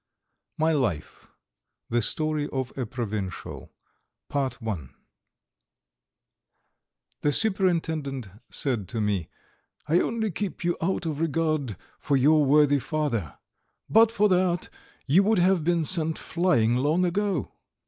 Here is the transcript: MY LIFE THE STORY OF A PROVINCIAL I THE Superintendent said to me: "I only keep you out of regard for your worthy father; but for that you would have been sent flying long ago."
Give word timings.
MY 0.57 0.71
LIFE 0.71 1.27
THE 1.91 2.01
STORY 2.01 2.49
OF 2.51 2.75
A 2.75 2.87
PROVINCIAL 2.87 3.71
I 4.33 4.49
THE 7.21 7.31
Superintendent 7.31 8.29
said 8.49 8.87
to 8.87 8.99
me: 8.99 9.29
"I 9.87 9.99
only 9.99 10.31
keep 10.31 10.63
you 10.63 10.75
out 10.81 11.05
of 11.05 11.19
regard 11.21 11.77
for 11.99 12.17
your 12.17 12.43
worthy 12.43 12.79
father; 12.79 13.37
but 13.91 14.11
for 14.11 14.27
that 14.29 14.69
you 15.05 15.21
would 15.21 15.37
have 15.37 15.63
been 15.63 15.85
sent 15.85 16.17
flying 16.17 16.77
long 16.77 17.05
ago." 17.05 17.51